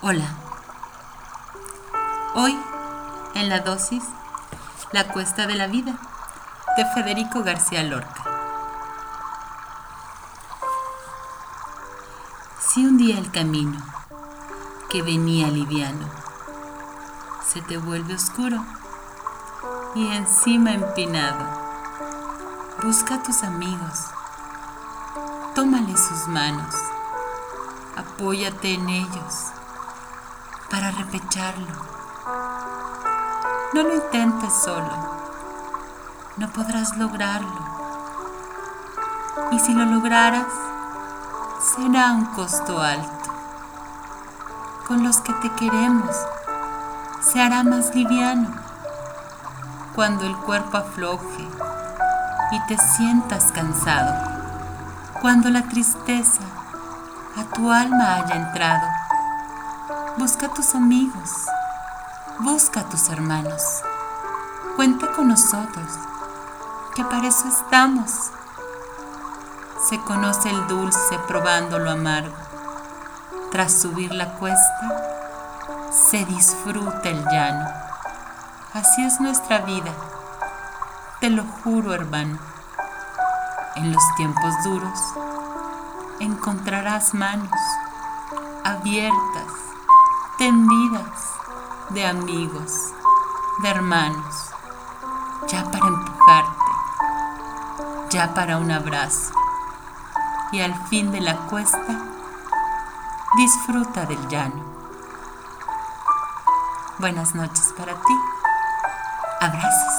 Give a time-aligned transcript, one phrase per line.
[0.00, 0.32] Hola.
[2.36, 2.56] Hoy,
[3.34, 4.04] en la dosis,
[4.92, 5.98] La cuesta de la vida,
[6.76, 8.22] de Federico García Lorca.
[12.60, 13.76] Si un día el camino,
[14.88, 16.08] que venía liviano,
[17.44, 18.64] se te vuelve oscuro
[19.96, 21.44] y encima empinado,
[22.84, 24.04] busca a tus amigos,
[25.56, 26.72] tómale sus manos,
[27.96, 29.57] apóyate en ellos
[30.78, 31.66] para repecharlo.
[33.74, 34.92] No lo intentes solo,
[36.36, 37.60] no podrás lograrlo.
[39.50, 40.46] Y si lo lograras,
[41.74, 43.32] será un costo alto.
[44.86, 46.16] Con los que te queremos,
[47.22, 48.48] se hará más liviano.
[49.96, 51.48] Cuando el cuerpo afloje
[52.52, 54.14] y te sientas cansado,
[55.20, 56.44] cuando la tristeza
[57.36, 58.97] a tu alma haya entrado,
[60.18, 61.46] Busca tus amigos,
[62.40, 63.62] busca a tus hermanos.
[64.76, 65.90] Cuenta con nosotros,
[66.94, 68.10] que para eso estamos.
[69.88, 72.36] Se conoce el dulce probando lo amargo.
[73.50, 77.66] Tras subir la cuesta, se disfruta el llano.
[78.74, 79.92] Así es nuestra vida,
[81.20, 82.38] te lo juro hermano.
[83.76, 85.00] En los tiempos duros
[86.20, 87.48] encontrarás manos
[88.64, 89.67] abiertas
[90.38, 91.32] tendidas
[91.90, 92.92] de amigos,
[93.60, 94.50] de hermanos,
[95.48, 96.64] ya para empujarte,
[98.10, 99.32] ya para un abrazo.
[100.52, 102.00] Y al fin de la cuesta,
[103.36, 104.64] disfruta del llano.
[106.98, 108.14] Buenas noches para ti.
[109.40, 109.97] Abrazos.